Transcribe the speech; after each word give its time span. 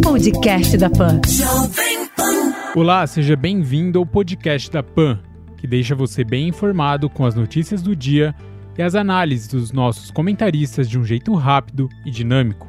Podcast 0.00 0.78
da 0.78 0.88
Pan. 0.88 1.20
Olá, 2.72 3.04
seja 3.04 3.34
bem-vindo 3.34 3.98
ao 3.98 4.06
podcast 4.06 4.70
da 4.70 4.80
Pan, 4.80 5.18
que 5.56 5.66
deixa 5.66 5.92
você 5.92 6.22
bem 6.22 6.46
informado 6.46 7.10
com 7.10 7.26
as 7.26 7.34
notícias 7.34 7.82
do 7.82 7.96
dia 7.96 8.32
e 8.78 8.82
as 8.82 8.94
análises 8.94 9.48
dos 9.48 9.72
nossos 9.72 10.12
comentaristas 10.12 10.88
de 10.88 10.96
um 10.96 11.04
jeito 11.04 11.34
rápido 11.34 11.88
e 12.06 12.12
dinâmico. 12.12 12.68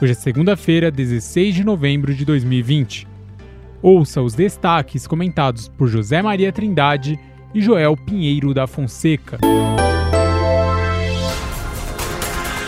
Hoje 0.00 0.12
é 0.12 0.14
segunda-feira, 0.14 0.92
16 0.92 1.56
de 1.56 1.64
novembro 1.64 2.14
de 2.14 2.24
2020. 2.24 3.08
Ouça 3.82 4.22
os 4.22 4.32
destaques 4.32 5.08
comentados 5.08 5.66
por 5.66 5.88
José 5.88 6.22
Maria 6.22 6.52
Trindade 6.52 7.18
e 7.52 7.60
Joel 7.60 7.96
Pinheiro 7.96 8.54
da 8.54 8.68
Fonseca. 8.68 9.40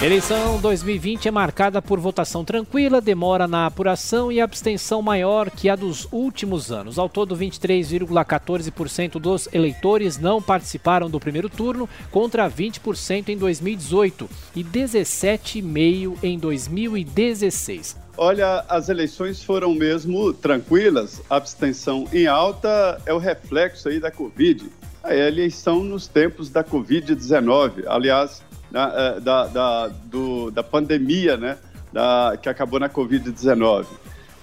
Eleição 0.00 0.60
2020 0.60 1.26
é 1.26 1.30
marcada 1.32 1.82
por 1.82 1.98
votação 1.98 2.44
tranquila, 2.44 3.00
demora 3.00 3.48
na 3.48 3.66
apuração 3.66 4.30
e 4.30 4.40
abstenção 4.40 5.02
maior 5.02 5.50
que 5.50 5.68
a 5.68 5.74
dos 5.74 6.06
últimos 6.12 6.70
anos. 6.70 7.00
Ao 7.00 7.08
todo, 7.08 7.36
23,14% 7.36 9.18
dos 9.18 9.48
eleitores 9.52 10.16
não 10.16 10.40
participaram 10.40 11.10
do 11.10 11.18
primeiro 11.18 11.48
turno, 11.48 11.88
contra 12.12 12.48
20% 12.48 13.30
em 13.30 13.36
2018 13.36 14.30
e 14.54 14.62
17,5% 14.62 16.18
em 16.22 16.38
2016. 16.38 17.96
Olha, 18.16 18.64
as 18.68 18.88
eleições 18.88 19.42
foram 19.42 19.74
mesmo 19.74 20.32
tranquilas, 20.32 21.20
abstenção 21.28 22.06
em 22.12 22.28
alta 22.28 23.02
é 23.04 23.12
o 23.12 23.18
reflexo 23.18 23.88
aí 23.88 23.98
da 23.98 24.12
Covid. 24.12 24.64
A 25.02 25.12
eleição 25.12 25.82
nos 25.82 26.06
tempos 26.06 26.50
da 26.50 26.62
Covid-19. 26.62 27.84
Aliás, 27.86 28.42
da, 28.70 28.92
é, 29.16 29.20
da, 29.20 29.46
da, 29.46 29.88
do, 29.88 30.50
da 30.50 30.62
pandemia, 30.62 31.36
né, 31.36 31.58
da, 31.92 32.38
que 32.40 32.48
acabou 32.48 32.78
na 32.78 32.88
Covid-19. 32.88 33.86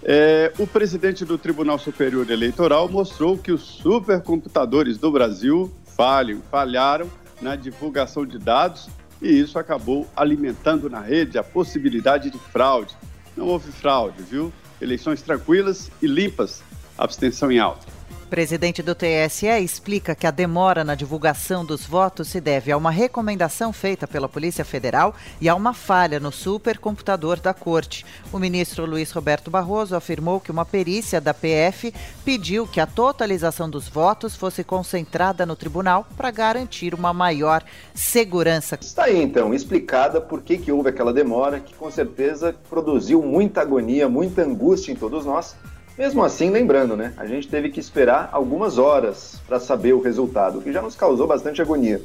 É, 0.03 0.51
o 0.59 0.67
presidente 0.67 1.25
do 1.25 1.37
Tribunal 1.37 1.79
Superior 1.79 2.29
Eleitoral 2.29 2.87
mostrou 2.87 3.37
que 3.37 3.51
os 3.51 3.61
supercomputadores 3.61 4.97
do 4.97 5.11
Brasil 5.11 5.73
falham, 5.95 6.41
falharam 6.51 7.09
na 7.41 7.55
divulgação 7.55 8.25
de 8.25 8.37
dados 8.37 8.87
e 9.21 9.29
isso 9.29 9.57
acabou 9.57 10.07
alimentando 10.15 10.89
na 10.89 10.99
rede 10.99 11.37
a 11.37 11.43
possibilidade 11.43 12.29
de 12.29 12.37
fraude. 12.37 12.95
Não 13.35 13.47
houve 13.47 13.71
fraude, 13.71 14.21
viu? 14.21 14.53
Eleições 14.79 15.21
tranquilas 15.21 15.89
e 16.01 16.07
limpas, 16.07 16.61
abstenção 16.97 17.51
em 17.51 17.59
alta 17.59 17.94
presidente 18.25 18.81
do 18.81 18.95
TSE 18.95 19.47
explica 19.47 20.15
que 20.15 20.25
a 20.25 20.31
demora 20.31 20.83
na 20.83 20.95
divulgação 20.95 21.63
dos 21.63 21.85
votos 21.85 22.29
se 22.29 22.41
deve 22.41 22.71
a 22.71 22.77
uma 22.77 22.89
recomendação 22.89 23.71
feita 23.71 24.07
pela 24.07 24.27
Polícia 24.27 24.65
Federal 24.65 25.15
e 25.39 25.47
a 25.47 25.55
uma 25.55 25.73
falha 25.73 26.19
no 26.19 26.31
supercomputador 26.31 27.39
da 27.39 27.53
Corte. 27.53 28.05
O 28.33 28.39
ministro 28.39 28.85
Luiz 28.85 29.11
Roberto 29.11 29.51
Barroso 29.51 29.95
afirmou 29.95 30.39
que 30.39 30.51
uma 30.51 30.65
perícia 30.65 31.21
da 31.21 31.33
PF 31.33 31.93
pediu 32.23 32.67
que 32.67 32.79
a 32.79 32.87
totalização 32.87 33.69
dos 33.69 33.87
votos 33.87 34.35
fosse 34.35 34.63
concentrada 34.63 35.45
no 35.45 35.55
tribunal 35.55 36.07
para 36.17 36.31
garantir 36.31 36.93
uma 36.93 37.13
maior 37.13 37.63
segurança. 37.93 38.77
Está 38.81 39.05
aí 39.05 39.21
então 39.21 39.53
explicada 39.53 40.19
por 40.19 40.41
que, 40.41 40.57
que 40.57 40.71
houve 40.71 40.89
aquela 40.89 41.13
demora, 41.13 41.59
que 41.59 41.73
com 41.73 41.91
certeza 41.91 42.55
produziu 42.69 43.21
muita 43.21 43.61
agonia, 43.61 44.09
muita 44.09 44.41
angústia 44.41 44.91
em 44.91 44.95
todos 44.95 45.25
nós 45.25 45.55
mesmo 45.97 46.23
assim, 46.23 46.49
lembrando, 46.49 46.95
né, 46.97 47.13
a 47.15 47.25
gente 47.25 47.47
teve 47.47 47.69
que 47.69 47.79
esperar 47.79 48.29
algumas 48.31 48.77
horas 48.77 49.41
para 49.47 49.59
saber 49.59 49.93
o 49.93 50.01
resultado, 50.01 50.59
o 50.59 50.61
que 50.61 50.71
já 50.71 50.81
nos 50.81 50.95
causou 50.95 51.25
bastante 51.25 51.61
agonia. 51.61 52.01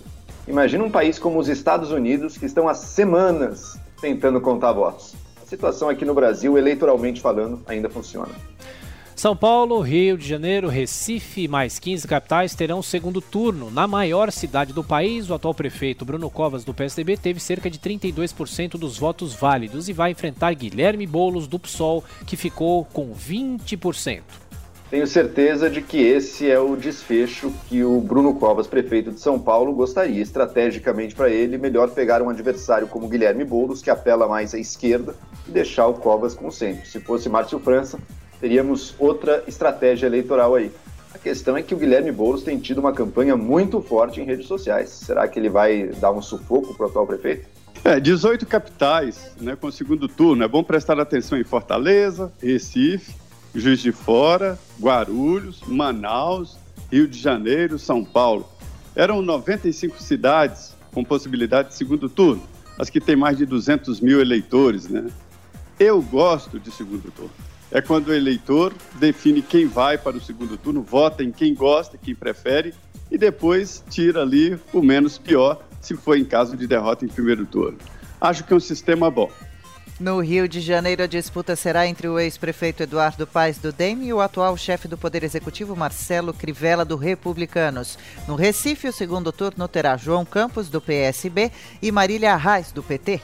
Imagina 0.47 0.85
um 0.85 0.91
país 0.91 1.19
como 1.19 1.39
os 1.39 1.49
Estados 1.49 1.91
Unidos, 1.91 2.37
que 2.39 2.47
estão 2.47 2.69
há 2.69 2.75
semanas 2.75 3.79
tentando 4.01 4.41
contar 4.41 4.73
votos. 4.73 5.15
A 5.43 5.47
situação 5.47 5.89
aqui 5.89 6.05
no 6.05 6.15
Brasil, 6.15 6.57
eleitoralmente 6.57 7.21
falando, 7.21 7.61
ainda 7.67 7.91
funciona. 7.91 8.33
São 9.21 9.37
Paulo, 9.37 9.81
Rio 9.81 10.17
de 10.17 10.27
Janeiro, 10.27 10.67
Recife 10.67 11.43
e 11.43 11.47
mais 11.47 11.79
15 11.79 12.09
capitais 12.09 12.55
terão 12.55 12.83
segundo 12.83 13.21
turno. 13.21 13.71
Na 13.71 13.87
maior 13.87 14.33
cidade 14.33 14.73
do 14.73 14.83
país, 14.83 15.29
o 15.29 15.35
atual 15.35 15.53
prefeito 15.53 16.07
Bruno 16.07 16.31
Covas, 16.31 16.65
do 16.65 16.73
PSDB, 16.73 17.19
teve 17.19 17.39
cerca 17.39 17.69
de 17.69 17.79
32% 17.79 18.79
dos 18.79 18.97
votos 18.97 19.35
válidos 19.35 19.91
e 19.91 19.93
vai 19.93 20.13
enfrentar 20.13 20.55
Guilherme 20.55 21.07
Boulos, 21.07 21.47
do 21.47 21.59
PSOL, 21.59 22.03
que 22.27 22.35
ficou 22.35 22.87
com 22.87 23.13
20%. 23.13 24.23
Tenho 24.89 25.07
certeza 25.07 25.69
de 25.69 25.83
que 25.83 25.99
esse 25.99 26.51
é 26.51 26.59
o 26.59 26.75
desfecho 26.75 27.53
que 27.69 27.85
o 27.85 28.01
Bruno 28.01 28.37
Covas, 28.37 28.67
prefeito 28.67 29.11
de 29.13 29.21
São 29.21 29.39
Paulo, 29.39 29.75
gostaria. 29.75 30.23
Estrategicamente 30.23 31.15
para 31.15 31.29
ele, 31.29 31.59
melhor 31.59 31.91
pegar 31.91 32.23
um 32.23 32.31
adversário 32.31 32.89
como 32.89 33.07
Guilherme 33.07 33.45
Boulos, 33.45 33.83
que 33.83 33.91
apela 33.91 34.27
mais 34.27 34.55
à 34.55 34.59
esquerda, 34.59 35.15
e 35.47 35.51
deixar 35.51 35.89
o 35.89 35.95
Covas 35.95 36.35
com 36.35 36.49
o 36.49 36.51
centro. 36.51 36.89
Se 36.89 36.99
fosse 37.01 37.29
Márcio 37.29 37.59
França, 37.59 37.99
teríamos 38.41 38.95
outra 38.99 39.45
estratégia 39.47 40.07
eleitoral 40.07 40.55
aí. 40.55 40.73
A 41.13 41.19
questão 41.19 41.57
é 41.57 41.63
que 41.63 41.75
o 41.75 41.79
Guilherme 41.79 42.11
Boulos 42.11 42.43
tem 42.43 42.59
tido 42.59 42.79
uma 42.79 42.93
campanha 42.93 43.37
muito 43.37 43.83
forte 43.83 44.21
em 44.21 44.25
redes 44.25 44.47
sociais. 44.47 44.89
Será 44.89 45.29
que 45.29 45.39
ele 45.39 45.51
vai 45.51 45.89
dar 46.01 46.13
um 46.13 46.23
sufoco 46.23 46.75
para 46.75 46.87
o 46.87 46.89
atual 46.89 47.07
prefeito? 47.07 47.49
É, 47.85 47.99
18 47.99 48.47
capitais 48.47 49.33
né, 49.41 49.57
com 49.57 49.67
o 49.67 49.73
segundo 49.73 50.09
turno. 50.09 50.45
É 50.45 50.49
bom 50.49 50.63
prestar 50.63 50.99
atenção 50.99 51.39
em 51.39 51.45
Fortaleza, 51.45 52.33
Recife, 52.41 53.15
Juiz 53.55 53.81
de 53.81 53.93
Fora, 53.93 54.59
Guarulhos, 54.81 55.63
Manaus, 55.67 56.57
Rio 56.91 57.09
de 57.09 57.19
Janeiro, 57.19 57.79
São 57.79 58.05
Paulo. 58.05 58.49
Eram 58.95 59.21
95 59.21 60.01
cidades 60.01 60.75
com 60.93 61.05
possibilidade 61.05 61.69
de 61.69 61.75
segundo 61.75 62.09
turno, 62.09 62.43
as 62.79 62.91
que 62.91 63.01
têm 63.01 63.17
mais 63.17 63.39
de 63.39 63.47
200 63.47 64.01
mil 64.01 64.21
eleitores. 64.21 64.89
Né? 64.89 65.09
Eu 65.79 66.01
gosto 66.03 66.59
de 66.61 66.71
segundo 66.71 67.11
turno 67.11 67.50
é 67.71 67.81
quando 67.81 68.09
o 68.09 68.15
eleitor 68.15 68.75
define 68.95 69.43
quem 69.43 69.67
vai 69.67 69.97
para 69.97 70.17
o 70.17 70.21
segundo 70.21 70.57
turno, 70.57 70.83
vota 70.83 71.23
em 71.23 71.31
quem 71.31 71.55
gosta, 71.55 71.97
quem 71.97 72.15
prefere, 72.15 72.75
e 73.11 73.19
depois 73.19 73.85
tira 73.89 74.23
ali 74.23 74.59
o 74.73 74.83
menos 74.83 75.19
pior, 75.19 75.63
se 75.81 75.97
for 75.97 76.17
em 76.17 76.25
caso 76.25 76.57
de 76.57 76.67
derrota 76.67 77.05
em 77.05 77.09
primeiro 77.09 77.47
turno. 77.47 77.79
Acho 78.21 78.45
que 78.45 78.53
é 78.53 78.57
um 78.57 78.61
sistema 78.61 79.11
bom. 79.11 79.31
No 80.01 80.19
Rio 80.21 80.49
de 80.49 80.63
Janeiro, 80.63 81.03
a 81.03 81.07
disputa 81.07 81.55
será 81.55 81.87
entre 81.87 82.09
o 82.09 82.19
ex-prefeito 82.19 82.83
Eduardo 82.83 83.27
Paes 83.27 83.59
do 83.59 83.71
DEM 83.71 84.07
e 84.07 84.13
o 84.15 84.21
atual 84.23 84.57
chefe 84.57 84.89
do 84.89 84.97
Poder 84.97 85.23
Executivo, 85.23 85.77
Marcelo 85.77 86.33
Crivella, 86.33 86.87
do 86.87 86.97
Republicanos. 86.97 87.99
No 88.27 88.35
Recife, 88.35 88.89
o 88.89 88.93
segundo 88.95 89.31
turno 89.31 89.69
terá 89.69 89.99
João 89.99 90.25
Campos, 90.25 90.71
do 90.71 90.81
PSB, 90.81 91.53
e 91.83 91.93
Marília 91.93 92.33
Arraes, 92.33 92.73
do 92.73 92.83
PT. 92.83 93.21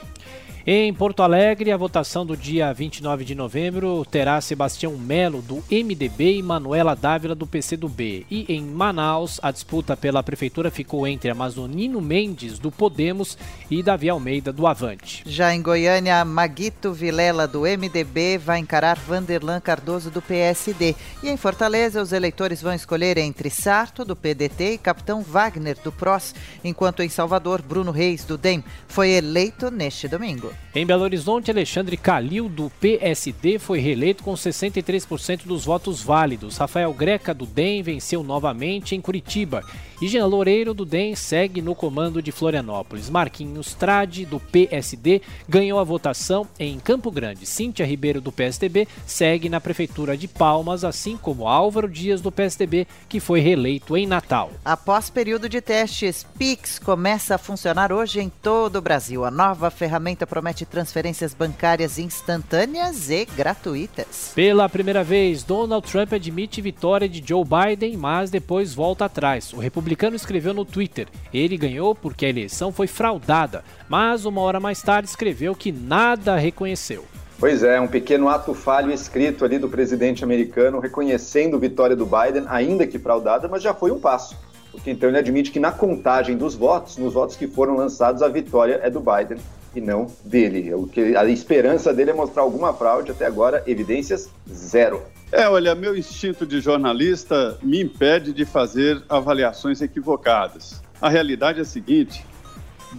Em 0.69 0.93
Porto 0.93 1.23
Alegre, 1.23 1.71
a 1.71 1.77
votação 1.77 2.25
do 2.25 2.35
dia 2.35 2.73
29 2.73 3.23
de 3.23 3.33
novembro 3.33 4.03
terá 4.11 4.41
Sebastião 4.41 4.97
Melo, 4.97 5.41
do 5.41 5.63
MDB, 5.71 6.39
e 6.39 6.43
Manuela 6.43 6.93
Dávila, 6.93 7.33
do 7.33 7.47
PCdoB. 7.47 8.25
E 8.29 8.53
em 8.53 8.61
Manaus, 8.63 9.39
a 9.41 9.49
disputa 9.49 9.95
pela 9.95 10.21
prefeitura 10.21 10.69
ficou 10.69 11.07
entre 11.07 11.29
Amazonino 11.29 12.01
Mendes, 12.01 12.59
do 12.59 12.69
Podemos, 12.69 13.37
e 13.71 13.81
Davi 13.81 14.09
Almeida, 14.09 14.51
do 14.51 14.67
Avante. 14.67 15.23
Já 15.25 15.55
em 15.55 15.61
Goiânia, 15.61 16.25
Maguito 16.25 16.91
Vilela, 16.91 17.47
do 17.47 17.61
MDB, 17.61 18.37
vai 18.37 18.59
encarar 18.59 18.97
Vanderlan 18.97 19.61
Cardoso, 19.61 20.11
do 20.11 20.21
PSD. 20.21 20.97
E 21.23 21.29
em 21.29 21.37
Fortaleza, 21.37 22.01
os 22.01 22.11
eleitores 22.11 22.61
vão 22.61 22.73
escolher 22.73 23.17
entre 23.17 23.49
Sarto, 23.49 24.03
do 24.03 24.17
PDT, 24.17 24.73
e 24.73 24.77
Capitão 24.77 25.21
Wagner, 25.21 25.77
do 25.81 25.93
PROS, 25.93 26.35
enquanto 26.61 27.01
em 27.01 27.07
Salvador, 27.07 27.61
Bruno 27.61 27.91
Reis, 27.91 28.25
do 28.25 28.37
DEM, 28.37 28.61
foi 28.85 29.11
eleito 29.11 29.71
neste 29.71 30.09
domingo. 30.09 30.56
Em 30.75 30.85
Belo 30.85 31.03
Horizonte, 31.03 31.49
Alexandre 31.49 31.97
Calil, 31.97 32.47
do 32.47 32.69
PSD, 32.79 33.57
foi 33.57 33.79
reeleito 33.79 34.23
com 34.23 34.33
63% 34.33 35.45
dos 35.45 35.65
votos 35.65 36.03
válidos. 36.03 36.57
Rafael 36.57 36.93
Greca, 36.93 37.33
do 37.33 37.47
DEM, 37.47 37.81
venceu 37.81 38.21
novamente 38.21 38.93
em 38.93 39.01
Curitiba. 39.01 39.63
E 39.99 40.07
Jean 40.07 40.27
Loureiro, 40.27 40.75
do 40.75 40.85
DEM, 40.85 41.15
segue 41.15 41.63
no 41.63 41.73
comando 41.73 42.21
de 42.21 42.31
Florianópolis. 42.31 43.09
Marquinhos 43.09 43.73
Trade, 43.73 44.25
do 44.25 44.39
PSD, 44.39 45.23
ganhou 45.49 45.79
a 45.79 45.83
votação 45.83 46.45
em 46.59 46.77
Campo 46.77 47.09
Grande. 47.09 47.47
Cíntia 47.47 47.83
Ribeiro, 47.83 48.21
do 48.21 48.31
PSDB, 48.31 48.87
segue 49.07 49.49
na 49.49 49.59
Prefeitura 49.59 50.15
de 50.15 50.27
Palmas, 50.27 50.83
assim 50.83 51.17
como 51.17 51.47
Álvaro 51.47 51.89
Dias, 51.89 52.21
do 52.21 52.31
PSDB, 52.31 52.85
que 53.09 53.19
foi 53.19 53.39
reeleito 53.39 53.97
em 53.97 54.05
Natal. 54.05 54.51
Após 54.63 55.09
período 55.09 55.49
de 55.49 55.59
testes, 55.59 56.23
PIX 56.37 56.77
começa 56.77 57.33
a 57.33 57.39
funcionar 57.39 57.91
hoje 57.91 58.19
em 58.19 58.29
todo 58.29 58.75
o 58.75 58.81
Brasil. 58.81 59.25
A 59.25 59.31
nova 59.31 59.71
ferramenta 59.71 60.27
promete 60.27 60.46
promete 60.47 60.65
transferências 60.65 61.33
bancárias 61.33 61.99
instantâneas 61.99 63.09
e 63.09 63.25
gratuitas. 63.25 64.31
Pela 64.33 64.69
primeira 64.69 65.03
vez, 65.03 65.43
Donald 65.43 65.85
Trump 65.91 66.13
admite 66.13 66.61
vitória 66.61 67.09
de 67.09 67.21
Joe 67.25 67.43
Biden, 67.43 67.97
mas 67.97 68.29
depois 68.29 68.73
volta 68.73 69.05
atrás. 69.05 69.51
O 69.51 69.57
republicano 69.57 70.15
escreveu 70.15 70.53
no 70.53 70.63
Twitter: 70.63 71.07
ele 71.33 71.57
ganhou 71.57 71.93
porque 71.93 72.25
a 72.25 72.29
eleição 72.29 72.71
foi 72.71 72.87
fraudada, 72.87 73.61
mas 73.89 74.23
uma 74.23 74.39
hora 74.39 74.59
mais 74.59 74.81
tarde 74.81 75.09
escreveu 75.09 75.53
que 75.53 75.69
nada 75.69 76.37
reconheceu. 76.37 77.03
Pois 77.37 77.61
é, 77.61 77.79
um 77.81 77.87
pequeno 77.87 78.29
ato 78.29 78.53
falho 78.53 78.91
escrito 78.91 79.43
ali 79.43 79.59
do 79.59 79.67
presidente 79.67 80.23
americano 80.23 80.79
reconhecendo 80.79 81.57
a 81.57 81.59
vitória 81.59 81.95
do 81.95 82.05
Biden, 82.05 82.45
ainda 82.47 82.87
que 82.87 82.97
fraudada, 82.97 83.49
mas 83.49 83.61
já 83.61 83.73
foi 83.73 83.91
um 83.91 83.99
passo. 83.99 84.37
Porque 84.71 84.91
então 84.91 85.09
ele 85.09 85.17
admite 85.17 85.51
que 85.51 85.59
na 85.59 85.73
contagem 85.73 86.37
dos 86.37 86.55
votos, 86.55 86.95
nos 86.97 87.13
votos 87.13 87.35
que 87.35 87.47
foram 87.47 87.75
lançados, 87.75 88.21
a 88.21 88.29
vitória 88.29 88.79
é 88.81 88.89
do 88.89 89.01
Biden 89.01 89.37
e 89.75 89.81
não 89.81 90.07
dele. 90.23 90.73
O 90.73 90.87
que 90.87 91.15
a 91.15 91.25
esperança 91.25 91.93
dele 91.93 92.11
é 92.11 92.13
mostrar 92.13 92.41
alguma 92.41 92.73
fraude, 92.73 93.11
até 93.11 93.25
agora 93.25 93.63
evidências 93.67 94.29
zero. 94.51 95.01
É, 95.31 95.47
olha, 95.49 95.75
meu 95.75 95.95
instinto 95.95 96.45
de 96.45 96.61
jornalista 96.61 97.57
me 97.61 97.81
impede 97.81 98.31
de 98.31 98.45
fazer 98.45 99.03
avaliações 99.09 99.81
equivocadas. 99.81 100.81
A 101.01 101.09
realidade 101.09 101.59
é 101.59 101.61
a 101.63 101.65
seguinte: 101.65 102.25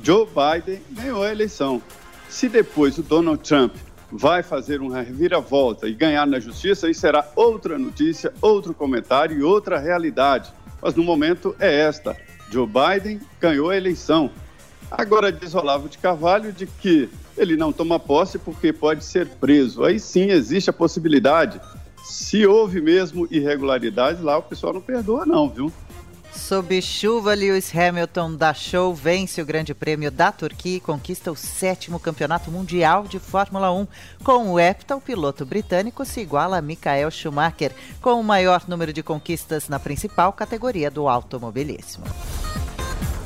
Joe 0.03 0.26
Biden 0.26 0.81
ganhou 0.91 1.23
a 1.23 1.32
eleição. 1.32 1.82
Se 2.29 2.49
depois 2.49 2.99
o 2.99 3.03
Donald 3.03 3.43
Trump 3.43 3.75
vai 4.11 4.43
fazer 4.43 4.81
uma 4.81 5.00
reviravolta 5.00 5.88
e 5.88 5.94
ganhar 5.94 6.26
na 6.26 6.38
justiça, 6.38 6.87
aí 6.87 6.94
será 6.94 7.26
outra 7.35 7.79
notícia, 7.79 8.32
outro 8.41 8.75
comentário 8.75 9.38
e 9.38 9.43
outra 9.43 9.79
realidade. 9.79 10.53
Mas 10.81 10.94
no 10.94 11.03
momento 11.03 11.56
é 11.59 11.81
esta: 11.81 12.17
Joe 12.50 12.67
Biden 12.67 13.21
ganhou 13.41 13.71
a 13.71 13.76
eleição. 13.76 14.31
Agora 14.90 15.31
diz 15.31 15.55
Olavo 15.55 15.88
de 15.88 15.99
Carvalho 15.99 16.52
de 16.52 16.67
que 16.67 17.08
ele 17.37 17.56
não 17.56 17.73
toma 17.73 18.00
posse 18.00 18.38
porque 18.38 18.73
pode 18.73 19.05
ser 19.05 19.26
preso. 19.26 19.85
Aí 19.85 20.00
sim 20.00 20.31
existe 20.31 20.70
a 20.70 20.73
possibilidade. 20.73 21.61
Se 22.05 22.46
houve 22.46 22.81
mesmo 22.81 23.29
irregularidades 23.31 24.23
lá, 24.23 24.38
o 24.38 24.43
pessoal 24.43 24.73
não 24.73 24.81
perdoa, 24.81 25.26
não, 25.26 25.49
viu? 25.49 25.73
Sob 26.32 26.81
chuva, 26.81 27.35
Lewis 27.35 27.75
Hamilton 27.75 28.35
da 28.37 28.55
Show 28.55 28.94
vence 28.94 29.43
o 29.43 29.46
Grande 29.46 29.75
Prêmio 29.75 30.11
da 30.11 30.31
Turquia 30.31 30.76
e 30.76 30.81
conquista 30.81 31.32
o 31.32 31.37
sétimo 31.37 31.99
campeonato 31.99 32.50
mundial 32.50 33.05
de 33.05 33.19
Fórmula 33.19 33.73
1. 33.73 33.87
Com 34.23 34.52
o 34.52 34.61
hepta, 34.61 34.94
o 34.94 35.00
piloto 35.00 35.44
britânico 35.44 36.05
se 36.05 36.20
iguala 36.20 36.58
a 36.58 36.62
Michael 36.62 37.11
Schumacher, 37.11 37.73
com 38.00 38.20
o 38.20 38.25
maior 38.25 38.62
número 38.69 38.93
de 38.93 39.02
conquistas 39.02 39.69
na 39.69 39.79
principal 39.79 40.32
categoria 40.32 40.90
do 40.90 41.08
automobilismo. 41.08 42.05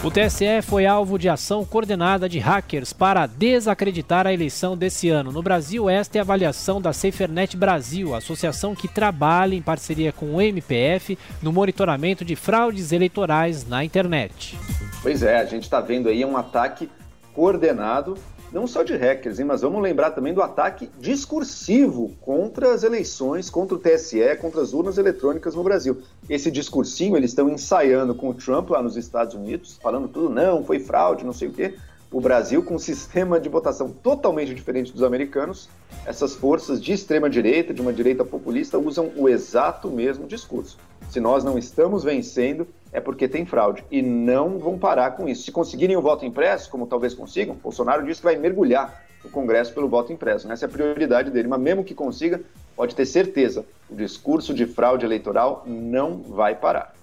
O 0.05 0.11
TSE 0.11 0.61
foi 0.63 0.85
alvo 0.85 1.17
de 1.17 1.29
ação 1.29 1.65
coordenada 1.65 2.29
de 2.29 2.41
hackers 2.41 2.93
para 2.93 3.25
desacreditar 3.25 4.27
a 4.27 4.33
eleição 4.33 4.77
desse 4.77 5.09
ano. 5.09 5.31
No 5.31 5.41
Brasil, 5.41 5.89
esta 5.89 6.19
é 6.19 6.21
a 6.21 6.25
avaliação 6.25 6.81
da 6.81 6.93
SaferNet 6.93 7.57
Brasil, 7.57 8.13
associação 8.13 8.75
que 8.75 8.89
trabalha 8.89 9.55
em 9.55 9.63
parceria 9.63 10.13
com 10.13 10.35
o 10.35 10.41
MPF 10.41 11.17
no 11.41 11.53
monitoramento 11.53 12.25
de 12.25 12.35
fraudes 12.35 12.91
eleitorais 12.91 13.65
na 13.65 13.85
internet. 13.85 14.59
Pois 15.01 15.23
é, 15.23 15.37
a 15.39 15.45
gente 15.45 15.63
está 15.63 15.81
vendo 15.81 16.09
aí 16.09 16.25
um 16.25 16.37
ataque 16.37 16.91
coordenado 17.33 18.19
não 18.53 18.67
só 18.67 18.83
de 18.83 18.95
hackers, 18.95 19.39
hein, 19.39 19.47
mas 19.47 19.63
vamos 19.63 19.83
lembrar 19.83 20.11
também 20.11 20.35
do 20.35 20.43
ataque 20.43 20.91
discursivo 21.01 22.13
contra 22.21 22.75
as 22.75 22.83
eleições, 22.83 23.49
contra 23.49 23.77
o 23.77 23.79
TSE, 23.79 24.37
contra 24.41 24.61
as 24.61 24.75
urnas 24.75 24.99
eletrônicas 24.99 25.55
no 25.55 25.63
Brasil. 25.63 26.03
Esse 26.29 26.51
discursinho 26.51 27.17
eles 27.17 27.31
estão 27.31 27.49
ensaiando 27.49 28.15
com 28.15 28.29
o 28.29 28.35
Trump 28.35 28.71
lá 28.71 28.83
nos 28.83 28.97
Estados 28.97 29.35
Unidos, 29.35 29.79
falando 29.83 30.07
tudo, 30.07 30.29
não, 30.29 30.63
foi 30.63 30.79
fraude, 30.79 31.25
não 31.25 31.33
sei 31.33 31.49
o 31.49 31.53
quê. 31.53 31.75
O 32.11 32.21
Brasil, 32.21 32.63
com 32.63 32.75
um 32.75 32.79
sistema 32.79 33.41
de 33.41 33.49
votação 33.49 33.91
totalmente 33.91 34.55
diferente 34.55 34.93
dos 34.93 35.03
americanos, 35.03 35.71
essas 36.05 36.35
forças 36.35 36.83
de 36.83 36.93
extrema 36.93 37.31
direita, 37.31 37.73
de 37.73 37.81
uma 37.81 37.93
direita 37.93 38.23
populista, 38.23 38.79
usam 38.79 39.11
o 39.17 39.31
exato 39.31 39.89
mesmo 39.89 40.27
discurso. 40.27 40.77
Se 41.09 41.21
nós 41.21 41.43
não 41.43 41.57
estamos 41.57 42.05
vencendo, 42.05 42.67
é 42.93 43.01
porque 43.01 43.27
tem 43.27 43.47
fraude. 43.47 43.83
E 43.91 44.03
não 44.03 44.59
vão 44.59 44.79
parar 44.79 45.13
com 45.13 45.29
isso. 45.29 45.45
Se 45.45 45.51
conseguirem 45.51 45.97
o 45.97 46.03
voto 46.03 46.25
impresso, 46.27 46.71
como 46.71 46.87
talvez 46.87 47.15
consigam, 47.15 47.57
Bolsonaro 47.57 48.05
disse 48.05 48.21
que 48.21 48.27
vai 48.27 48.37
mergulhar 48.37 49.03
no 49.25 49.31
Congresso 49.31 49.73
pelo 49.73 49.89
voto 49.89 50.13
impresso. 50.13 50.51
Essa 50.51 50.67
é 50.67 50.69
a 50.69 50.71
prioridade 50.71 51.31
dele. 51.31 51.49
Mas 51.49 51.61
mesmo 51.61 51.83
que 51.83 51.95
consiga, 51.95 52.41
pode 52.77 52.95
ter 52.95 53.07
certeza, 53.07 53.65
o 53.89 53.95
discurso 53.95 54.53
de 54.53 54.67
fraude 54.67 55.05
eleitoral 55.05 55.65
não 55.67 56.19
vai 56.19 56.55
parar. 56.55 56.95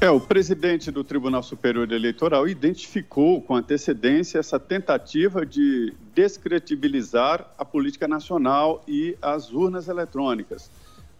É, 0.00 0.10
o 0.10 0.20
presidente 0.20 0.90
do 0.90 1.02
Tribunal 1.02 1.42
Superior 1.42 1.90
Eleitoral 1.90 2.46
identificou 2.46 3.40
com 3.40 3.54
antecedência 3.54 4.38
essa 4.38 4.58
tentativa 4.58 5.46
de 5.46 5.94
descredibilizar 6.14 7.48
a 7.56 7.64
política 7.64 8.06
nacional 8.06 8.84
e 8.86 9.16
as 9.22 9.50
urnas 9.50 9.88
eletrônicas. 9.88 10.70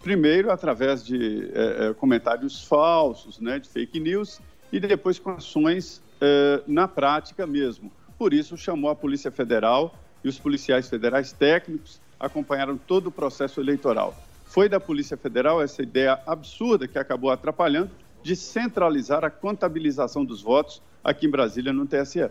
Primeiro, 0.04 0.50
através 0.50 1.02
de 1.02 1.50
é, 1.54 1.88
é, 1.88 1.94
comentários 1.94 2.62
falsos, 2.62 3.40
né, 3.40 3.58
de 3.58 3.66
fake 3.66 3.98
news, 3.98 4.38
e 4.70 4.78
depois 4.78 5.18
com 5.18 5.30
ações 5.30 6.02
é, 6.20 6.60
na 6.66 6.86
prática 6.86 7.46
mesmo. 7.46 7.90
Por 8.18 8.34
isso, 8.34 8.54
chamou 8.54 8.90
a 8.90 8.94
Polícia 8.94 9.30
Federal 9.30 9.98
e 10.22 10.28
os 10.28 10.38
policiais 10.38 10.90
federais 10.90 11.32
técnicos 11.32 12.02
acompanharam 12.20 12.76
todo 12.76 13.06
o 13.06 13.10
processo 13.10 13.62
eleitoral. 13.62 14.14
Foi 14.44 14.68
da 14.68 14.78
Polícia 14.78 15.16
Federal 15.16 15.62
essa 15.62 15.82
ideia 15.82 16.20
absurda 16.26 16.86
que 16.86 16.98
acabou 16.98 17.30
atrapalhando 17.30 17.90
de 18.22 18.36
centralizar 18.36 19.24
a 19.24 19.30
contabilização 19.30 20.22
dos 20.22 20.42
votos 20.42 20.82
aqui 21.02 21.26
em 21.26 21.30
Brasília 21.30 21.72
no 21.72 21.86
TSE. 21.86 22.28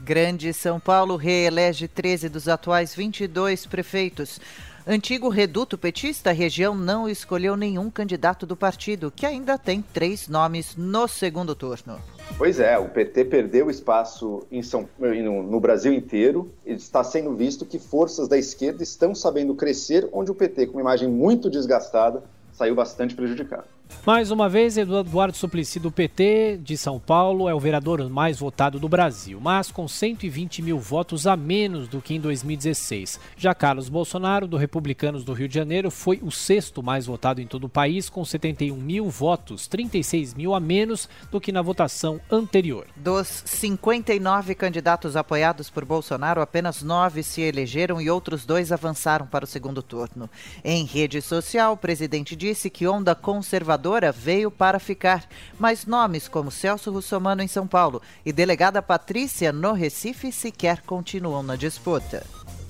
Grande 0.00 0.52
São 0.54 0.80
Paulo 0.80 1.16
reelege 1.16 1.86
13 1.86 2.30
dos 2.30 2.48
atuais 2.48 2.94
22 2.94 3.66
prefeitos. 3.66 4.40
Antigo 4.84 5.28
reduto 5.28 5.78
petista, 5.78 6.30
a 6.30 6.32
região 6.32 6.74
não 6.74 7.08
escolheu 7.08 7.56
nenhum 7.56 7.88
candidato 7.88 8.44
do 8.44 8.56
partido, 8.56 9.12
que 9.14 9.24
ainda 9.24 9.56
tem 9.56 9.80
três 9.80 10.26
nomes 10.26 10.74
no 10.76 11.06
segundo 11.06 11.54
turno. 11.54 12.00
Pois 12.36 12.58
é, 12.58 12.76
o 12.76 12.88
PT 12.88 13.26
perdeu 13.26 13.70
espaço 13.70 14.44
São, 14.64 14.88
no, 14.98 15.42
no 15.44 15.60
Brasil 15.60 15.92
inteiro. 15.92 16.52
Está 16.66 17.04
sendo 17.04 17.32
visto 17.36 17.64
que 17.64 17.78
forças 17.78 18.26
da 18.26 18.36
esquerda 18.36 18.82
estão 18.82 19.14
sabendo 19.14 19.54
crescer, 19.54 20.08
onde 20.12 20.32
o 20.32 20.34
PT, 20.34 20.66
com 20.66 20.72
uma 20.72 20.80
imagem 20.80 21.08
muito 21.08 21.48
desgastada, 21.48 22.24
saiu 22.52 22.74
bastante 22.74 23.14
prejudicado. 23.14 23.64
Mais 24.04 24.32
uma 24.32 24.48
vez, 24.48 24.76
Eduardo 24.76 25.36
Suplicy 25.36 25.78
do 25.78 25.92
PT 25.92 26.58
de 26.60 26.76
São 26.76 26.98
Paulo 26.98 27.48
é 27.48 27.54
o 27.54 27.60
vereador 27.60 28.02
mais 28.10 28.40
votado 28.40 28.80
do 28.80 28.88
Brasil, 28.88 29.38
mas 29.40 29.70
com 29.70 29.86
120 29.86 30.60
mil 30.60 30.76
votos 30.80 31.24
a 31.24 31.36
menos 31.36 31.86
do 31.86 32.02
que 32.02 32.14
em 32.14 32.20
2016. 32.20 33.20
Já 33.36 33.54
Carlos 33.54 33.88
Bolsonaro, 33.88 34.48
do 34.48 34.56
Republicanos 34.56 35.22
do 35.22 35.32
Rio 35.32 35.46
de 35.46 35.54
Janeiro, 35.54 35.88
foi 35.88 36.18
o 36.20 36.32
sexto 36.32 36.82
mais 36.82 37.06
votado 37.06 37.40
em 37.40 37.46
todo 37.46 37.64
o 37.64 37.68
país, 37.68 38.10
com 38.10 38.24
71 38.24 38.76
mil 38.76 39.08
votos, 39.08 39.68
36 39.68 40.34
mil 40.34 40.52
a 40.52 40.58
menos 40.58 41.08
do 41.30 41.40
que 41.40 41.52
na 41.52 41.62
votação 41.62 42.20
anterior. 42.28 42.88
Dos 42.96 43.44
59 43.46 44.56
candidatos 44.56 45.14
apoiados 45.14 45.70
por 45.70 45.84
Bolsonaro, 45.84 46.40
apenas 46.40 46.82
nove 46.82 47.22
se 47.22 47.40
elegeram 47.40 48.00
e 48.00 48.10
outros 48.10 48.44
dois 48.44 48.72
avançaram 48.72 49.28
para 49.28 49.44
o 49.44 49.48
segundo 49.48 49.80
turno. 49.80 50.28
Em 50.64 50.84
rede 50.84 51.22
social, 51.22 51.74
o 51.74 51.76
presidente 51.76 52.34
disse 52.34 52.68
que 52.68 52.88
onda 52.88 53.14
conservadora 53.14 53.81
conservadora 53.82 54.12
veio 54.12 54.50
para 54.50 54.78
ficar, 54.78 55.28
mas 55.58 55.84
nomes 55.84 56.28
como 56.28 56.50
Celso 56.50 56.92
Russomano 56.92 57.42
em 57.42 57.48
São 57.48 57.66
Paulo 57.66 58.00
e 58.24 58.32
delegada 58.32 58.80
Patrícia 58.80 59.52
no 59.52 59.72
Recife 59.72 60.30
sequer 60.30 60.82
continuam 60.82 61.42
na 61.42 61.56
disputa. 61.56 62.24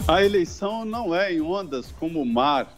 A 0.08 0.24
eleição 0.24 0.84
não 0.84 1.14
é 1.14 1.32
em 1.32 1.40
ondas 1.40 1.92
como 2.00 2.22
o 2.22 2.26
mar, 2.26 2.72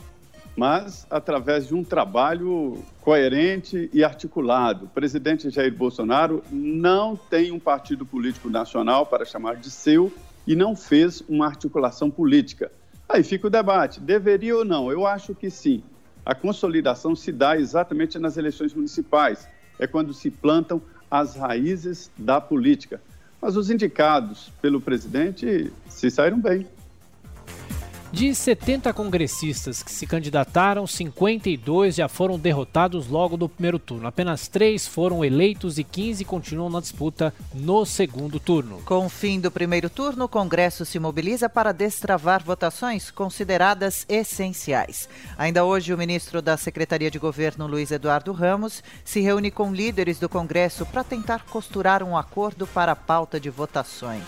mas 0.56 1.06
através 1.08 1.68
de 1.68 1.74
um 1.74 1.84
trabalho 1.84 2.82
coerente 3.00 3.88
e 3.92 4.02
articulado. 4.02 4.86
O 4.86 4.88
presidente 4.88 5.48
Jair 5.48 5.74
Bolsonaro 5.74 6.42
não 6.50 7.16
tem 7.16 7.52
um 7.52 7.60
partido 7.60 8.04
político 8.04 8.50
nacional 8.50 9.06
para 9.06 9.24
chamar 9.24 9.56
de 9.56 9.70
seu 9.70 10.12
e 10.46 10.56
não 10.56 10.74
fez 10.74 11.22
uma 11.28 11.46
articulação 11.46 12.10
política. 12.10 12.70
Aí 13.08 13.22
fica 13.22 13.46
o 13.46 13.50
debate: 13.50 14.00
deveria 14.00 14.56
ou 14.56 14.64
não? 14.64 14.90
Eu 14.90 15.06
acho 15.06 15.34
que 15.34 15.50
sim 15.50 15.82
a 16.24 16.34
consolidação 16.34 17.14
se 17.14 17.30
dá 17.30 17.56
exatamente 17.56 18.18
nas 18.18 18.36
eleições 18.36 18.72
municipais. 18.72 19.48
É 19.78 19.86
quando 19.86 20.14
se 20.14 20.30
plantam 20.30 20.80
as 21.10 21.36
raízes 21.36 22.10
da 22.16 22.40
política. 22.40 23.00
Mas 23.40 23.56
os 23.56 23.70
indicados 23.70 24.50
pelo 24.62 24.80
presidente 24.80 25.70
se 25.88 26.10
saíram 26.10 26.40
bem. 26.40 26.66
De 28.14 28.32
70 28.32 28.92
congressistas 28.92 29.82
que 29.82 29.90
se 29.90 30.06
candidataram, 30.06 30.86
52 30.86 31.96
já 31.96 32.08
foram 32.08 32.38
derrotados 32.38 33.08
logo 33.08 33.36
no 33.36 33.48
primeiro 33.48 33.76
turno. 33.76 34.06
Apenas 34.06 34.46
três 34.46 34.86
foram 34.86 35.24
eleitos 35.24 35.80
e 35.80 35.84
15 35.84 36.24
continuam 36.24 36.70
na 36.70 36.78
disputa 36.78 37.34
no 37.52 37.84
segundo 37.84 38.38
turno. 38.38 38.80
Com 38.84 39.06
o 39.06 39.08
fim 39.08 39.40
do 39.40 39.50
primeiro 39.50 39.90
turno, 39.90 40.26
o 40.26 40.28
Congresso 40.28 40.84
se 40.84 41.00
mobiliza 41.00 41.48
para 41.48 41.72
destravar 41.72 42.40
votações 42.44 43.10
consideradas 43.10 44.06
essenciais. 44.08 45.08
Ainda 45.36 45.64
hoje, 45.64 45.92
o 45.92 45.98
ministro 45.98 46.40
da 46.40 46.56
Secretaria 46.56 47.10
de 47.10 47.18
Governo, 47.18 47.66
Luiz 47.66 47.90
Eduardo 47.90 48.30
Ramos, 48.30 48.80
se 49.04 49.18
reúne 49.22 49.50
com 49.50 49.74
líderes 49.74 50.20
do 50.20 50.28
Congresso 50.28 50.86
para 50.86 51.02
tentar 51.02 51.46
costurar 51.46 52.00
um 52.00 52.16
acordo 52.16 52.64
para 52.64 52.92
a 52.92 52.96
pauta 52.96 53.40
de 53.40 53.50
votações. 53.50 54.22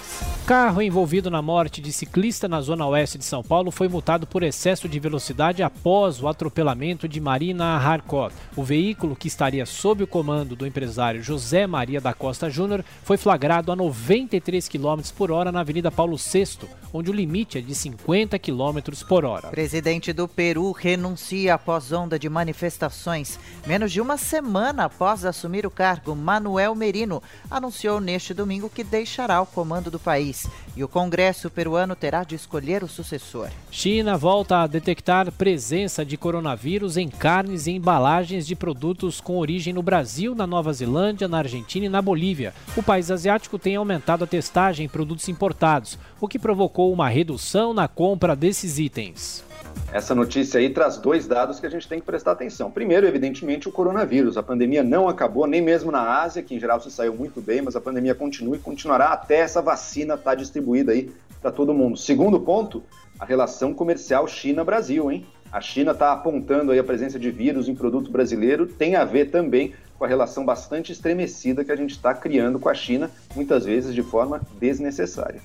Carro 0.45 0.83
envolvido 0.83 1.31
na 1.31 1.41
morte 1.41 1.81
de 1.81 1.93
ciclista 1.93 2.49
na 2.49 2.61
zona 2.61 2.85
oeste 2.87 3.17
de 3.17 3.25
São 3.25 3.45
Paulo 3.45 3.76
foi 3.77 3.89
multado 3.89 4.27
por 4.27 4.43
excesso 4.43 4.89
de 4.89 4.99
velocidade 4.99 5.63
após 5.63 6.23
o 6.23 6.29
atropelamento 6.29 7.07
de 7.07 7.21
Marina 7.21 7.77
Harcourt. 7.77 8.33
O 8.57 8.65
veículo, 8.65 9.15
que 9.15 9.29
estaria 9.29 9.67
sob 9.67 10.03
o 10.03 10.07
comando 10.07 10.57
do 10.57 10.67
empresário 10.67 11.23
José 11.23 11.67
Maria 11.67 12.01
da 12.01 12.15
Costa 12.15 12.49
Júnior, 12.49 12.83
foi 13.05 13.19
flagrado 13.19 13.71
a 13.71 13.77
93 13.77 14.67
km 14.67 15.03
por 15.15 15.31
hora 15.31 15.53
na 15.53 15.61
Avenida 15.61 15.91
Paulo 15.91 16.17
VI, 16.17 16.67
onde 16.91 17.11
o 17.11 17.13
limite 17.13 17.59
é 17.59 17.61
de 17.61 17.75
50 17.75 18.39
km 18.39 19.05
por 19.07 19.27
hora. 19.27 19.49
Presidente 19.49 20.11
do 20.11 20.27
Peru 20.27 20.73
renuncia 20.73 21.53
após 21.53 21.93
onda 21.93 22.19
de 22.19 22.31
manifestações. 22.31 23.39
Menos 23.67 23.93
de 23.93 24.01
uma 24.01 24.17
semana 24.17 24.87
após 24.87 25.23
assumir 25.23 25.67
o 25.67 25.71
cargo, 25.71 26.17
Manuel 26.17 26.75
Merino 26.75 27.23
anunciou 27.51 28.01
neste 28.01 28.33
domingo 28.33 28.71
que 28.71 28.83
deixará 28.83 29.39
o 29.43 29.47
comando 29.47 29.91
do 29.91 29.99
país. 29.99 30.49
E 30.75 30.83
o 30.83 30.89
Congresso 30.89 31.51
peruano 31.51 31.95
terá 31.95 32.25
de 32.25 32.35
escolher 32.35 32.83
o 32.83 32.89
sucessor. 32.89 33.51
China 33.71 34.17
volta 34.17 34.63
a 34.63 34.67
detectar 34.67 35.31
presença 35.33 36.05
de 36.05 36.17
coronavírus 36.17 36.97
em 36.97 37.09
carnes 37.09 37.67
e 37.67 37.73
embalagens 37.73 38.47
de 38.47 38.57
produtos 38.57 39.21
com 39.21 39.39
origem 39.39 39.73
no 39.73 39.83
Brasil, 39.83 40.35
na 40.35 40.47
Nova 40.47 40.73
Zelândia, 40.73 41.29
na 41.29 41.39
Argentina 41.39 41.87
e 41.87 41.89
na 41.91 42.01
Bolívia. 42.01 42.55
O 42.77 42.83
país 42.83 43.11
asiático 43.11 43.59
tem 43.59 43.77
aumentado 43.77 44.25
a 44.25 44.27
testagem 44.27 44.87
em 44.87 44.89
produtos 44.89 45.29
importados, 45.29 45.99
o 46.21 46.29
que 46.29 46.39
provocou 46.39 46.93
uma 46.93 47.09
redução 47.09 47.75
na 47.75 47.87
compra 47.87 48.35
desses 48.35 48.79
itens. 48.79 49.45
Essa 49.93 50.15
notícia 50.15 50.59
aí 50.59 50.71
traz 50.71 50.97
dois 50.97 51.27
dados 51.27 51.61
que 51.61 51.67
a 51.67 51.71
gente 51.71 51.87
tem 51.87 52.01
que 52.01 52.07
prestar 52.07 52.33
atenção. 52.33 52.71
Primeiro, 52.71 53.07
evidentemente, 53.07 53.69
o 53.69 53.73
coronavírus. 53.73 54.37
A 54.37 54.43
pandemia 54.43 54.83
não 54.83 55.09
acabou, 55.09 55.47
nem 55.47 55.61
mesmo 55.61 55.91
na 55.91 56.23
Ásia, 56.23 56.43
que 56.43 56.55
em 56.55 56.61
geral 56.61 56.81
se 56.81 56.91
saiu 56.91 57.15
muito 57.15 57.41
bem, 57.43 57.61
mas 57.61 57.77
a 57.77 57.81
pandemia 57.81 58.15
continua 58.15 58.57
e 58.57 58.61
continuará 58.61 59.07
até 59.07 59.39
essa 59.39 59.61
vacina 59.61 60.15
estar 60.15 60.31
tá 60.31 60.35
distribuída 60.35 60.93
aí 60.93 61.11
para 61.41 61.51
todo 61.51 61.75
mundo. 61.75 61.97
Segundo 61.97 62.41
ponto, 62.41 62.83
a 63.19 63.25
relação 63.25 63.73
comercial 63.73 64.27
China-Brasil, 64.27 65.11
hein? 65.11 65.27
A 65.51 65.61
China 65.61 65.93
está 65.93 66.13
apontando 66.13 66.73
aí 66.73 66.79
a 66.79 66.85
presença 66.85 67.19
de 67.19 67.31
vírus 67.31 67.69
em 67.69 67.75
produto 67.75 68.11
brasileiro, 68.11 68.67
tem 68.67 68.97
a 68.97 69.05
ver 69.05 69.31
também 69.31 69.75
com 69.99 70.05
a 70.05 70.09
relação 70.09 70.45
bastante 70.45 70.93
estremecida 70.93 71.65
que 71.65 71.73
a 71.73 71.77
gente 71.77 71.93
está 71.93 72.13
criando 72.13 72.59
com 72.59 72.69
a 72.69 72.75
China, 72.75 73.11
muitas 73.35 73.65
vezes 73.65 73.95
de 73.95 74.03
forma 74.03 74.41
desnecessária. 74.59 75.41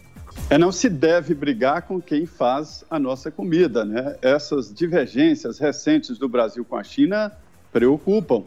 É, 0.50 0.58
não 0.58 0.72
se 0.72 0.90
deve 0.90 1.34
brigar 1.34 1.84
com 1.84 2.02
quem 2.02 2.26
faz 2.26 2.84
a 2.90 3.00
nossa 3.00 3.32
comida, 3.32 3.86
né? 3.86 4.18
Essas 4.22 4.74
divergências 4.74 5.60
recentes 5.60 6.18
do 6.18 6.28
Brasil 6.28 6.66
com 6.66 6.76
a 6.76 6.84
China 6.84 7.32
preocupam. 7.72 8.44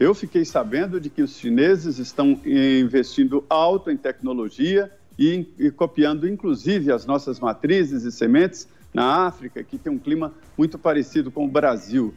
Eu 0.00 0.14
fiquei 0.14 0.44
sabendo 0.44 1.00
de 1.00 1.10
que 1.10 1.22
os 1.22 1.36
chineses 1.36 1.98
estão 1.98 2.40
investindo 2.44 3.44
alto 3.48 3.90
em 3.90 3.96
tecnologia 3.96 4.90
e, 5.18 5.46
e 5.58 5.70
copiando, 5.70 6.28
inclusive, 6.28 6.92
as 6.92 7.04
nossas 7.04 7.40
matrizes 7.40 8.04
e 8.04 8.12
sementes 8.12 8.68
na 8.94 9.26
África, 9.26 9.62
que 9.62 9.76
tem 9.76 9.92
um 9.92 9.98
clima 9.98 10.32
muito 10.56 10.78
parecido 10.78 11.30
com 11.30 11.44
o 11.44 11.48
Brasil. 11.48 12.14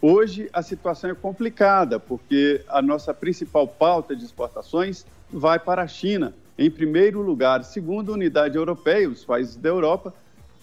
Hoje 0.00 0.50
a 0.52 0.62
situação 0.62 1.10
é 1.10 1.14
complicada, 1.14 1.98
porque 1.98 2.62
a 2.68 2.82
nossa 2.82 3.14
principal 3.14 3.66
pauta 3.66 4.14
de 4.14 4.24
exportações 4.24 5.06
vai 5.32 5.58
para 5.58 5.82
a 5.82 5.88
China, 5.88 6.34
em 6.58 6.70
primeiro 6.70 7.22
lugar, 7.22 7.64
segundo 7.64 8.12
unidade 8.12 8.56
europeia, 8.56 9.08
os 9.08 9.24
países 9.24 9.56
da 9.56 9.70
Europa, 9.70 10.12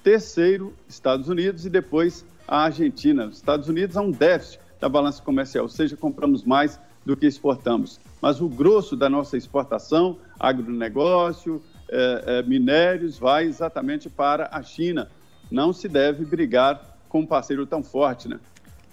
terceiro, 0.04 0.74
Estados 0.88 1.28
Unidos 1.28 1.66
e 1.66 1.70
depois 1.70 2.24
a 2.48 2.66
Argentina. 2.66 3.26
Os 3.26 3.38
Estados 3.38 3.68
Unidos 3.68 3.98
há 3.98 4.02
um 4.02 4.12
déficit 4.12 4.60
da 4.80 4.88
balança 4.88 5.22
comercial, 5.22 5.64
ou 5.64 5.70
seja, 5.70 5.98
compramos 5.98 6.44
mais 6.44 6.80
do 7.06 7.18
que 7.18 7.26
exportamos. 7.26 8.00
Mas 8.22 8.42
o 8.42 8.48
grosso 8.48 8.96
da 8.96 9.10
nossa 9.10 9.38
exportação, 9.38 10.18
agronegócio, 10.40 11.62
eh, 11.90 12.24
eh, 12.26 12.44
minérios, 12.44 13.18
vai 13.18 13.46
exatamente 13.46 14.10
para 14.10 14.50
a 14.52 14.62
China. 14.62 15.10
Não 15.50 15.74
se 15.74 15.88
deve 15.88 16.24
brigar 16.24 16.98
com 17.10 17.22
um 17.22 17.26
parceiro 17.26 17.66
tão 17.66 17.84
forte, 17.84 18.28
né? 18.28 18.40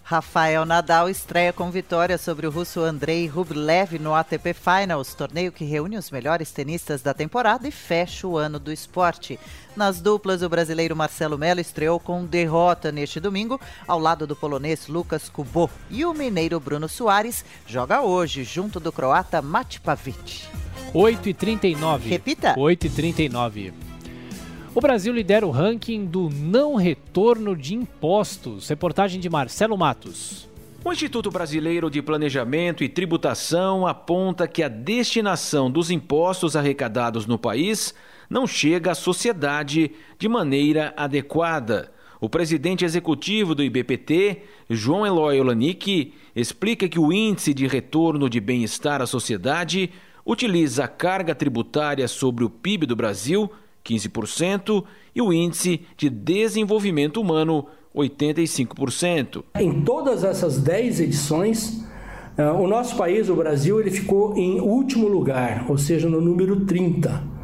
Rafael 0.08 0.64
Nadal 0.64 1.10
estreia 1.10 1.52
com 1.52 1.70
vitória 1.70 2.16
sobre 2.16 2.46
o 2.46 2.50
russo 2.50 2.80
Andrei 2.80 3.26
Rublev 3.26 3.98
no 3.98 4.14
ATP 4.14 4.54
Finals, 4.54 5.12
torneio 5.12 5.52
que 5.52 5.66
reúne 5.66 5.98
os 5.98 6.10
melhores 6.10 6.50
tenistas 6.50 7.02
da 7.02 7.12
temporada 7.12 7.68
e 7.68 7.70
fecha 7.70 8.26
o 8.26 8.38
ano 8.38 8.58
do 8.58 8.72
esporte. 8.72 9.38
Nas 9.76 10.00
duplas, 10.00 10.40
o 10.40 10.48
brasileiro 10.48 10.96
Marcelo 10.96 11.36
Melo 11.36 11.60
estreou 11.60 12.00
com 12.00 12.24
derrota 12.24 12.90
neste 12.90 13.20
domingo, 13.20 13.60
ao 13.86 13.98
lado 13.98 14.26
do 14.26 14.34
polonês 14.34 14.86
Lucas 14.88 15.28
Kubot. 15.28 15.70
E 15.90 16.06
o 16.06 16.14
mineiro 16.14 16.58
Bruno 16.58 16.88
Soares 16.88 17.44
joga 17.66 18.00
hoje, 18.00 18.44
junto 18.44 18.80
do 18.80 18.90
croata 18.90 19.42
Mate 19.42 19.78
Pavic. 19.78 20.48
8 20.94 21.28
e 21.28 21.34
39 21.34 22.08
Repita. 22.08 22.54
8 22.56 22.86
e 22.86 22.88
39 22.88 23.87
o 24.78 24.80
Brasil 24.80 25.12
lidera 25.12 25.44
o 25.44 25.50
ranking 25.50 26.06
do 26.06 26.30
não 26.30 26.76
retorno 26.76 27.56
de 27.56 27.74
impostos. 27.74 28.68
Reportagem 28.68 29.18
de 29.18 29.28
Marcelo 29.28 29.76
Matos. 29.76 30.48
O 30.84 30.92
Instituto 30.92 31.32
Brasileiro 31.32 31.90
de 31.90 32.00
Planejamento 32.00 32.84
e 32.84 32.88
Tributação 32.88 33.88
aponta 33.88 34.46
que 34.46 34.62
a 34.62 34.68
destinação 34.68 35.68
dos 35.68 35.90
impostos 35.90 36.54
arrecadados 36.54 37.26
no 37.26 37.36
país 37.36 37.92
não 38.30 38.46
chega 38.46 38.92
à 38.92 38.94
sociedade 38.94 39.90
de 40.16 40.28
maneira 40.28 40.94
adequada. 40.96 41.90
O 42.20 42.30
presidente 42.30 42.84
executivo 42.84 43.56
do 43.56 43.64
IBPT, 43.64 44.42
João 44.70 45.04
Eloy 45.04 45.40
Olanick, 45.40 46.14
explica 46.36 46.88
que 46.88 47.00
o 47.00 47.12
índice 47.12 47.52
de 47.52 47.66
retorno 47.66 48.30
de 48.30 48.38
bem-estar 48.38 49.02
à 49.02 49.06
sociedade 49.06 49.90
utiliza 50.24 50.84
a 50.84 50.88
carga 50.88 51.34
tributária 51.34 52.06
sobre 52.06 52.44
o 52.44 52.50
PIB 52.50 52.86
do 52.86 52.94
Brasil 52.94 53.50
15%, 53.88 54.84
e 55.14 55.22
o 55.22 55.32
Índice 55.32 55.82
de 55.96 56.10
Desenvolvimento 56.10 57.20
Humano, 57.20 57.66
85%. 57.94 59.44
Em 59.58 59.82
todas 59.82 60.24
essas 60.24 60.58
10 60.58 61.00
edições, 61.00 61.84
eh, 62.36 62.50
o 62.50 62.66
nosso 62.66 62.96
país, 62.96 63.28
o 63.28 63.34
Brasil, 63.34 63.80
ele 63.80 63.90
ficou 63.90 64.36
em 64.36 64.60
último 64.60 65.08
lugar, 65.08 65.64
ou 65.68 65.78
seja, 65.78 66.08
no 66.08 66.20
número 66.20 66.64
30. 66.66 67.38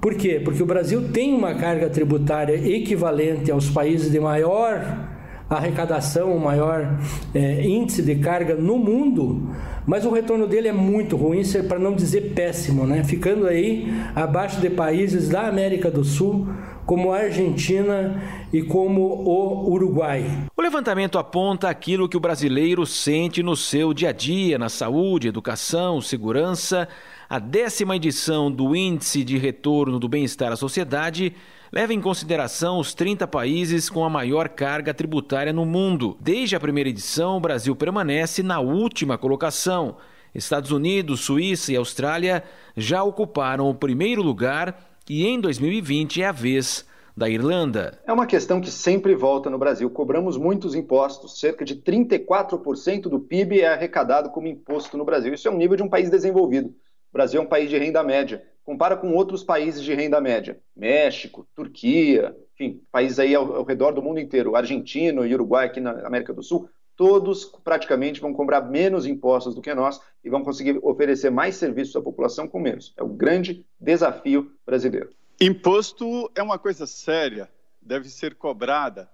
Por 0.00 0.14
quê? 0.14 0.40
Porque 0.42 0.62
o 0.62 0.66
Brasil 0.66 1.08
tem 1.12 1.34
uma 1.34 1.54
carga 1.54 1.90
tributária 1.90 2.54
equivalente 2.54 3.50
aos 3.50 3.68
países 3.68 4.10
de 4.10 4.20
maior 4.20 5.17
arrecadação, 5.48 6.36
o 6.36 6.40
maior 6.40 6.98
é, 7.34 7.66
índice 7.66 8.02
de 8.02 8.16
carga 8.16 8.54
no 8.54 8.76
mundo, 8.76 9.50
mas 9.86 10.04
o 10.04 10.10
retorno 10.10 10.46
dele 10.46 10.68
é 10.68 10.72
muito 10.72 11.16
ruim, 11.16 11.42
é 11.54 11.62
para 11.62 11.78
não 11.78 11.94
dizer 11.94 12.34
péssimo, 12.34 12.86
né? 12.86 13.02
ficando 13.04 13.46
aí 13.46 13.90
abaixo 14.14 14.60
de 14.60 14.68
países 14.68 15.28
da 15.28 15.46
América 15.48 15.90
do 15.90 16.04
Sul, 16.04 16.46
como 16.84 17.12
a 17.12 17.18
Argentina 17.18 18.22
e 18.52 18.62
como 18.62 19.02
o 19.02 19.70
Uruguai. 19.70 20.24
O 20.56 20.62
levantamento 20.62 21.18
aponta 21.18 21.68
aquilo 21.68 22.08
que 22.08 22.16
o 22.16 22.20
brasileiro 22.20 22.86
sente 22.86 23.42
no 23.42 23.54
seu 23.54 23.92
dia 23.92 24.08
a 24.08 24.12
dia, 24.12 24.58
na 24.58 24.68
saúde, 24.70 25.28
educação, 25.28 26.00
segurança. 26.00 26.88
A 27.30 27.38
décima 27.38 27.94
edição 27.94 28.50
do 28.50 28.74
Índice 28.74 29.22
de 29.22 29.36
Retorno 29.36 29.98
do 29.98 30.08
Bem-Estar 30.08 30.50
à 30.50 30.56
Sociedade 30.56 31.34
leva 31.70 31.92
em 31.92 32.00
consideração 32.00 32.78
os 32.78 32.94
30 32.94 33.26
países 33.26 33.90
com 33.90 34.02
a 34.02 34.08
maior 34.08 34.48
carga 34.48 34.94
tributária 34.94 35.52
no 35.52 35.66
mundo. 35.66 36.16
Desde 36.18 36.56
a 36.56 36.60
primeira 36.60 36.88
edição, 36.88 37.36
o 37.36 37.40
Brasil 37.40 37.76
permanece 37.76 38.42
na 38.42 38.60
última 38.60 39.18
colocação. 39.18 39.96
Estados 40.34 40.70
Unidos, 40.70 41.20
Suíça 41.20 41.70
e 41.70 41.76
Austrália 41.76 42.44
já 42.74 43.04
ocuparam 43.04 43.68
o 43.68 43.74
primeiro 43.74 44.22
lugar 44.22 44.96
e 45.06 45.26
em 45.26 45.38
2020 45.38 46.22
é 46.22 46.28
a 46.28 46.32
vez 46.32 46.86
da 47.14 47.28
Irlanda. 47.28 48.00
É 48.06 48.12
uma 48.12 48.24
questão 48.24 48.58
que 48.58 48.70
sempre 48.70 49.14
volta 49.14 49.50
no 49.50 49.58
Brasil. 49.58 49.90
Cobramos 49.90 50.38
muitos 50.38 50.74
impostos, 50.74 51.38
cerca 51.38 51.62
de 51.62 51.76
34% 51.76 53.02
do 53.02 53.20
PIB 53.20 53.60
é 53.60 53.74
arrecadado 53.74 54.30
como 54.30 54.46
imposto 54.46 54.96
no 54.96 55.04
Brasil. 55.04 55.34
Isso 55.34 55.46
é 55.46 55.50
um 55.50 55.58
nível 55.58 55.76
de 55.76 55.82
um 55.82 55.90
país 55.90 56.08
desenvolvido. 56.08 56.74
O 57.10 57.12
Brasil 57.12 57.40
é 57.40 57.44
um 57.44 57.48
país 57.48 57.70
de 57.70 57.78
renda 57.78 58.02
média 58.02 58.44
compara 58.68 58.98
com 58.98 59.14
outros 59.14 59.42
países 59.42 59.82
de 59.82 59.94
renda 59.94 60.20
média, 60.20 60.60
México, 60.76 61.48
Turquia, 61.54 62.36
enfim, 62.52 62.82
países 62.92 63.18
aí 63.18 63.34
ao, 63.34 63.56
ao 63.56 63.64
redor 63.64 63.92
do 63.92 64.02
mundo 64.02 64.20
inteiro, 64.20 64.54
Argentina 64.54 65.26
e 65.26 65.32
Uruguai 65.32 65.64
aqui 65.64 65.80
na 65.80 66.06
América 66.06 66.34
do 66.34 66.42
Sul, 66.42 66.68
todos 66.94 67.46
praticamente 67.64 68.20
vão 68.20 68.34
cobrar 68.34 68.60
menos 68.60 69.06
impostos 69.06 69.54
do 69.54 69.62
que 69.62 69.74
nós 69.74 69.98
e 70.22 70.28
vão 70.28 70.44
conseguir 70.44 70.78
oferecer 70.82 71.30
mais 71.30 71.56
serviços 71.56 71.96
à 71.96 72.02
população 72.02 72.46
com 72.46 72.60
menos. 72.60 72.92
É 72.98 73.02
o 73.02 73.08
grande 73.08 73.64
desafio 73.80 74.52
brasileiro. 74.66 75.08
Imposto 75.40 76.30
é 76.34 76.42
uma 76.42 76.58
coisa 76.58 76.86
séria. 76.86 77.48
deve 77.80 78.10
ser 78.10 78.34
cobrada, 78.34 79.08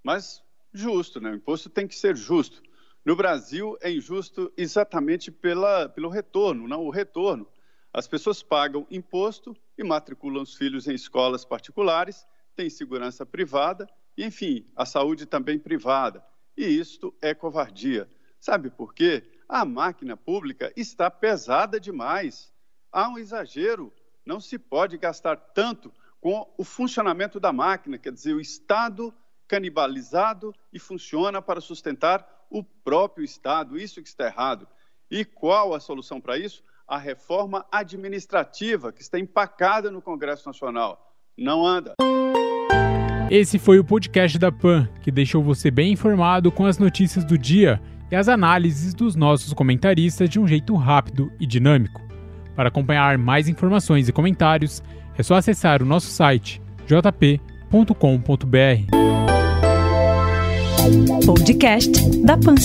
mas 0.00 0.44
justo, 0.72 1.20
né? 1.20 1.32
O 1.32 1.34
imposto 1.34 1.68
tem 1.68 1.88
que 1.88 1.96
ser 1.96 2.14
justo. 2.14 2.62
No 3.04 3.16
Brasil 3.16 3.76
é 3.80 3.90
injusto 3.90 4.52
exatamente 4.56 5.32
pela, 5.32 5.88
pelo 5.88 6.08
retorno, 6.08 6.68
não 6.68 6.84
o 6.84 6.90
retorno. 6.90 7.48
As 7.92 8.06
pessoas 8.06 8.44
pagam 8.44 8.86
imposto 8.90 9.56
e 9.76 9.82
matriculam 9.82 10.42
os 10.42 10.54
filhos 10.54 10.86
em 10.86 10.94
escolas 10.94 11.44
particulares, 11.44 12.24
têm 12.54 12.70
segurança 12.70 13.26
privada 13.26 13.88
e, 14.16 14.24
enfim, 14.24 14.70
a 14.76 14.86
saúde 14.86 15.26
também 15.26 15.58
privada. 15.58 16.24
E 16.56 16.64
isto 16.64 17.12
é 17.20 17.34
covardia. 17.34 18.08
Sabe 18.38 18.70
por 18.70 18.94
quê? 18.94 19.24
A 19.48 19.64
máquina 19.64 20.16
pública 20.16 20.72
está 20.76 21.10
pesada 21.10 21.80
demais. 21.80 22.52
Há 22.92 23.08
um 23.08 23.18
exagero. 23.18 23.92
Não 24.24 24.38
se 24.38 24.58
pode 24.60 24.96
gastar 24.96 25.36
tanto 25.36 25.92
com 26.20 26.48
o 26.56 26.62
funcionamento 26.62 27.40
da 27.40 27.52
máquina, 27.52 27.98
quer 27.98 28.12
dizer, 28.12 28.32
o 28.32 28.40
Estado 28.40 29.12
canibalizado 29.48 30.54
e 30.72 30.78
funciona 30.78 31.42
para 31.42 31.60
sustentar 31.60 32.31
o 32.52 32.62
próprio 32.62 33.24
Estado. 33.24 33.78
Isso 33.78 34.02
que 34.02 34.08
está 34.08 34.26
errado. 34.26 34.68
E 35.10 35.24
qual 35.24 35.74
a 35.74 35.80
solução 35.80 36.20
para 36.20 36.36
isso? 36.36 36.62
A 36.86 36.98
reforma 36.98 37.64
administrativa, 37.72 38.92
que 38.92 39.00
está 39.00 39.18
empacada 39.18 39.90
no 39.90 40.02
Congresso 40.02 40.46
Nacional. 40.46 41.14
Não 41.36 41.66
anda. 41.66 41.94
Esse 43.30 43.58
foi 43.58 43.78
o 43.78 43.84
podcast 43.84 44.38
da 44.38 44.52
PAN, 44.52 44.86
que 45.02 45.10
deixou 45.10 45.42
você 45.42 45.70
bem 45.70 45.92
informado 45.92 46.52
com 46.52 46.66
as 46.66 46.76
notícias 46.76 47.24
do 47.24 47.38
dia 47.38 47.80
e 48.10 48.14
as 48.14 48.28
análises 48.28 48.92
dos 48.92 49.16
nossos 49.16 49.54
comentaristas 49.54 50.28
de 50.28 50.38
um 50.38 50.46
jeito 50.46 50.74
rápido 50.76 51.32
e 51.40 51.46
dinâmico. 51.46 52.02
Para 52.54 52.68
acompanhar 52.68 53.16
mais 53.16 53.48
informações 53.48 54.06
e 54.06 54.12
comentários, 54.12 54.82
é 55.16 55.22
só 55.22 55.36
acessar 55.36 55.82
o 55.82 55.86
nosso 55.86 56.08
site 56.08 56.60
jp.com.br. 56.86 57.32
Podcast 61.24 61.90
da 62.24 62.36
Pan. 62.36 62.56